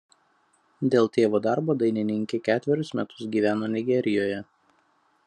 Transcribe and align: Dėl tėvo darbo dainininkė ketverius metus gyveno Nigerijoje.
Dėl 0.93 1.09
tėvo 1.17 1.41
darbo 1.47 1.75
dainininkė 1.83 2.39
ketverius 2.49 2.93
metus 3.01 3.29
gyveno 3.37 3.71
Nigerijoje. 3.77 4.45